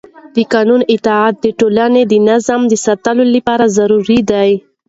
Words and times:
د 0.35 0.37
قانون 0.53 0.81
اطاعت 0.95 1.35
د 1.41 1.45
ټولنې 1.59 2.03
د 2.07 2.13
نظم 2.29 2.61
د 2.67 2.73
ساتلو 2.85 3.23
لپاره 3.35 3.65
ضروري 3.77 4.19
دی 4.31 4.49